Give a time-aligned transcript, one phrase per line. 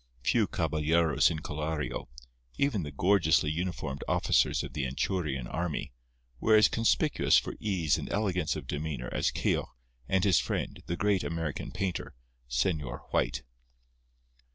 [0.23, 7.53] Few caballeros in Coralio—even the gorgeously uniformed officers of the Anchurian army—were as conspicuous for
[7.59, 9.75] ease and elegance of demeanour as Keogh
[10.09, 12.15] and his friend, the great American painter,
[12.49, 13.43] Señor White.